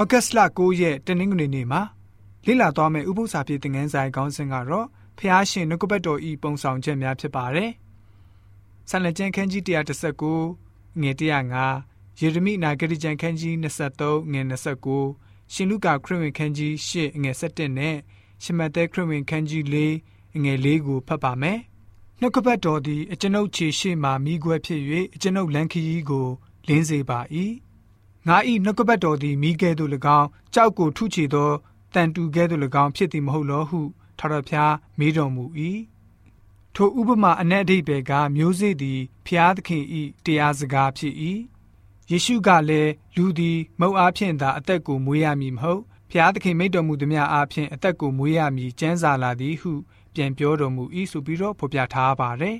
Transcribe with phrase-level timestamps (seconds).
[0.00, 1.82] ဩဂတ်စ်လ9ရက်တနင်္ဂနွေနေ့မှာ
[2.46, 4.86] လေ့လာသွားမယ့်ဥပုသ္စာပြေသင်ခန်းစာခေါင်းစဉ်ကတော့
[5.18, 7.70] ဖျားရှင်နှုတ်ကပတ်တော်ဤပုံဆောင်ချက်များဖြစ်ပါတယ်။
[8.88, 9.62] ဆန်လက်ကျန်ခန်းကြီး
[10.32, 14.42] 119ငွေ105ယေရမိနာဂရိကျန်ခန်းကြီး23ငွေ
[14.96, 17.96] 29ရှင်လုကာခရစ်ဝင်ခန်းကြီး8ငွေ17နဲ့
[18.42, 21.58] ရှမသက်ခရစ်ဝင်ခန်းကြီး4ငွေ4ကိုဖတ်ပါမယ်။
[22.20, 24.80] နှုတ်ကပတ်တော်သည်အကျွန်ုပ်ခြေရှိမှမိခွဲဖြစ်၍
[25.14, 26.26] အကျွန်ုပ်လန်ခီကို
[26.68, 27.20] လင်းစေပါ၏
[28.28, 31.50] ငါဤနှုတ်ကပတ်တော်သည်မိကဲ့သို့၎င်းကြောက်ကိုထုချေသော
[31.94, 33.80] တန်တူကဲ့သို့၎င်းဖြစ်သည်မဟုတ်လောဟု
[34.18, 35.44] ထာဝရဘုရားမေးတော်မူ၏
[36.74, 41.14] ထိုဥပမာအ내အဓိပ္ပာယ်ကမျိုးစေ့သည်ဖျားသခင်ဤတရားစကားဖြစ်၏
[42.10, 49.72] ယေရှုကလည်းလူသည်မုတ်အားဖြင့်သာအသက်ကိုမွေးရမည်မဟုတ်ဖျားသခင်မိတ်တော်မူသည်များအားဖြင့်အသက်ကိုမွေးရမည်ကျမ်းစာလာသည်ဟု
[50.14, 52.56] ပြန်ပြောတော်မူ၏ဆိုပြီးတော့ဖော်ပြထားပါတယ်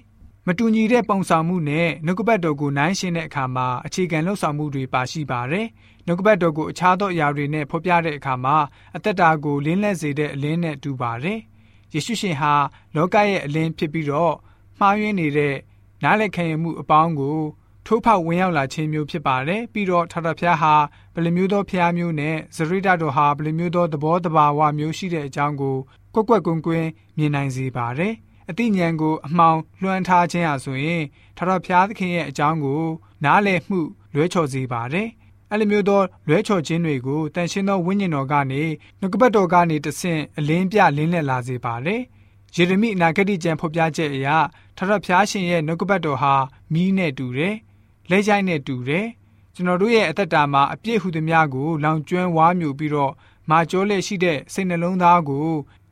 [0.49, 5.67] မတူညီတဲ့ပုံဆောင်မှုနဲ့နှုတ်ကပတ်တော်ကိုနိုင်ရှင်းတဲ့အခါမှာအခြေခံလှုပ်ဆောင်မှုတွေပါရှိပါတယ်။
[6.07, 8.57] နှုတ်ကပတ်တော်ကိုအခြားသောအရာတွေနဲ့ဖော်ပြတဲ့အခါမှာ
[8.97, 11.39] အသက်တာကိုလင်းလက်စေတဲ့အလင်းနဲ့တူပါတယ်။
[11.95, 12.55] ယေရှုရှင်ဟာ
[12.95, 14.35] လောကရဲ့အလင်းဖြစ်ပြီးတော့
[14.79, 15.57] မှားယွင်းနေတဲ့
[16.03, 17.39] နားလည်ခံရမှုအပေါင်းကို
[17.87, 20.75] ထိုးဖောက်ဝင်ရောက်လာခြင်းမျိုးဖြစ်ပါတယ်။ပြီးတော့ထာဝရဘုရားဟာ
[21.15, 25.77] ဘယ်လိုမျိုးသောဘုရားမျိုးနဲ့ဇရိတတော်ဟာဘယ်လိုမျိုးသောသဘောတဘာဝမျိုးရှိတဲ့အကြောင်းကို
[26.15, 28.15] ကွက်ကွက်ကွင်းကွင်းမြင်နိုင်စေပါတယ်။
[28.51, 31.03] အသိဉာဏ်ကိုအမှောင်လွှမ်းထားခြင်းဟာဆိုရင်
[31.37, 32.83] ထာဝရဘုရားသခင်ရဲ့အကြောင်းကို
[33.25, 33.81] နားလည်မှု
[34.15, 35.09] လွဲချော်စေပါတယ်။
[35.51, 38.63] အဲ့လိုမျိုးသောလွဲချော်ခြင်းတွေကိုတန်ရှင်းသောဝိညာဉ်တော်ကနေ
[39.01, 42.01] နှုတ်ကပတ်တော်ကနေတဆင့်အလင်းပြလင်းလက်လာစေပါတယ်။
[42.57, 44.29] ယေရမိအနာဂတိကျမ်းဖော်ပြချက်အရ
[44.77, 46.35] ထာဝရဘုရားရှင်ရဲ့နှုတ်ကပတ်တော်ဟာ
[46.73, 47.55] မီးနဲ့တူတယ်။
[48.11, 49.07] လက်ရိုက်နဲ့တူတယ်။
[49.55, 53.13] ကျွန်တော်တို့ရဲ့အသက်တာမှာအပြည့်ဟူသည်များကိုလောင်ကျွမ်းဝါမြူပြီးတော့
[53.51, 55.47] မာကျောလက်ရှိတဲ့စိတ်နှလုံးသားကို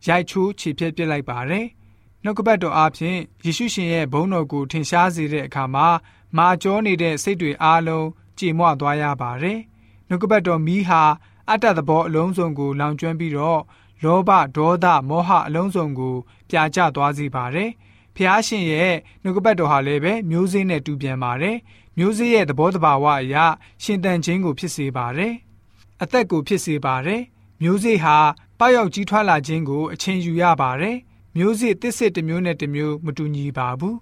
[0.06, 1.66] ရိုက်ချိုးခြေပြက်ပစ်လိုက်ပါတယ်။
[2.26, 5.88] နှုတ်ကပတ်တော်အားဖြင့်ယေရှုရှင်ရဲ့ဘုန်းတော်ကိုထင်ရှားစေတဲ့အခါမှာ
[6.36, 8.06] မာကျောနေတဲ့စိတ်တွေအားလုံး
[8.38, 9.58] ကြေမွသွားရပါတယ်။
[10.08, 11.02] နှုတ်ကပတ်တော်မီးဟာ
[11.50, 13.60] အတ္တသဘောအလုံးစုံကိုလောင်ကျွမ်းပြီးတော့
[14.04, 16.16] လောဘဒေါသမောဟအလုံးစုံကို
[16.50, 17.70] ပြာကျသွားစေပါတယ်။
[18.16, 21.56] ဖျားရှင်ရဲ့နှုတ်ကပတ်တော်ဟာလည်းပဲမျိုးစေ့နဲ့တူပြန်ပါတယ်။
[21.98, 23.44] မျိုးစေ့ရဲ့သဘောတဘာဝအရာ
[23.82, 25.32] ရှင်တန်ခြင်းကိုဖြစ်စေပါတယ်။
[26.02, 27.22] အသက်ကိုဖြစ်စေပါတယ်။
[27.62, 28.16] မျိုးစေ့ဟာ
[28.58, 30.96] ပောက်ရောက်ကြီးထွားလာခြင်းကိုအချိန်ယူရပါတယ်။
[31.36, 33.98] မျိုးစေ့တစ်စစ်တစ်မျိုးနဲ့တစ်မျိုးမတူညီပါဘူး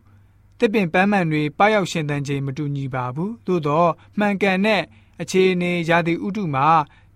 [0.58, 4.82] တစ်ပင်ပန်းမှန်တွေပရောက်ရှင်သန်ခြင်းမတူညီပါဘူးသို့တော့မှန်ကန်တဲ့
[5.20, 6.68] အခြေအနေရာသီဥတုမှာ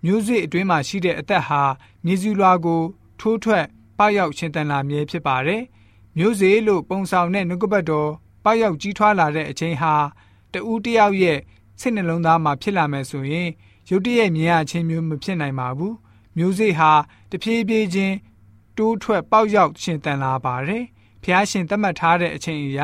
[0.03, 1.61] မျိုးစေ့အတွင်းမှာရှိတဲ့အသက်ဟာ
[2.05, 2.81] မြေစုလွာကို
[3.19, 3.65] ထိုးထွက်
[3.97, 5.63] ပရောက်ရှင်သန်လာမြဲဖြစ်ပါတယ်
[6.17, 8.09] မျိုးစေ့လို့ပုံဆောင်တဲ့နှုတ်ကပတ်တော်
[8.43, 9.93] ပရောက်ကြီးထွားလာတဲ့အချိန်ဟာ
[10.53, 11.39] တူးတယောက်ရဲ့
[11.79, 13.49] စိတ်နှလုံးသားမှာဖြစ်လာမယ်ဆိုရင်
[13.89, 15.95] ရုတ်တရက်မြင်ရခြင်းမျိုးမဖြစ်နိုင်ပါဘူး
[16.37, 16.91] မျိုးစေ့ဟာ
[17.31, 18.15] တဖြည်းဖြည်းချင်း
[18.77, 20.83] တိုးထွက်ပေါက်ရောက်ရှင်တန်လာပါတယ်။
[21.23, 22.81] ဖျားရှင်သတ်မှတ်ထားတဲ့အချိန်အရ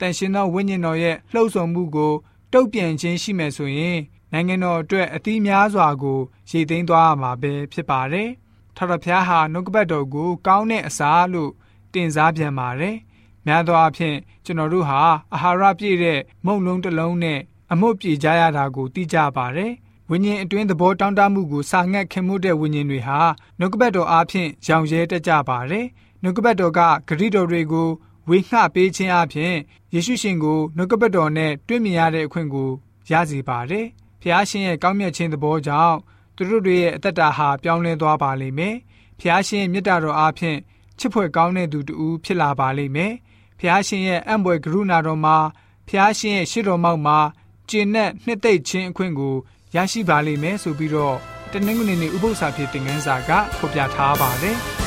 [0.00, 2.14] တန်ရှင်သောဝိညာဉ်တော်ရဲ့လှုပ်ဆောင်မှုကို
[2.52, 3.98] တုတ်ပြန်ခြင်းရှိမယ်ဆိုရင်
[4.32, 6.18] နိုင်ငံတော်အတွက်အသီးများစွာကို
[6.50, 8.28] ရည်သိမ်းသွားရမှာပဲဖြစ်ပါတယ်။
[8.76, 11.50] ထာဝရဘုရားဟာနှုတ်ကပတ်တော်ကိုကောင်းတဲ့အစာလို့
[11.94, 12.96] တင်စားပြန်ပါတယ်။
[13.46, 15.00] များသောအားဖြင့်ကျွန်တော်တို့ဟာ
[15.34, 17.40] အာဟာရပြည့်တဲ့မုံလုံးတစ်လုံးနဲ့
[17.72, 19.72] အမုတ်ပြေကြရတာကိုသိကြပါတယ်။
[20.12, 23.20] ဝိညာဉ်အတွင်းသဘောတောင်းတမှုကိုစာငတ်ခင်မှုတဲ့ဝိညာဉ်တွေဟာ
[23.58, 25.86] နှုတ်ကပတ်တော်အားဖြင့်ရောင်ရဲတက်ကြပါတယ်။
[26.22, 27.88] နှုတ်ကပတ်တော်ကဂရိတော်တွေကို
[28.28, 29.54] ဝေငှပေးခြင်းအပြင်
[29.94, 32.70] ယေရှုရှင်ကိုနှုတ်ကပတ်တော်နဲ့တွေ့မြင်ရတဲ့အခွင့်ကို
[33.10, 33.86] ရစေပါတယ်။
[34.22, 35.96] ဖျားရှင်ရဲ့ကောင်းမြတ်ခြင်းသဘောကြောင့်
[36.36, 38.74] သူတို့တွေရဲ့အသက်တာဟာပြောင်းလဲသွားပါလိမ့်မယ်။
[39.20, 40.58] ဖျားရှင်ရဲ့မေတ္တာတော်အားဖြင့်
[40.98, 43.12] ချစ်ဖွယ်ကောင်းတဲ့သူတူဖြစ်လာပါလိမ့်မယ်။
[43.60, 45.36] ဖျားရှင်ရဲ့အံ့ဘွယ်ကရုဏာတော်မှာ
[45.88, 47.18] ဖျားရှင်ရဲ့ရှေ့တော်မောက်မှာ
[47.68, 49.36] ကျင့်တဲ့နှစ်သိမ့်ခြင်းအခွင့်ကို
[49.76, 51.16] ရရှိပါလိမ့်မယ်ဆိုပြီးတော့
[51.52, 54.58] တနင်္ဂနွေနေ့ဥပုသ္စာဖြစ်တဲ့ငန်းစာကဖော်ပြထားပါတယ်။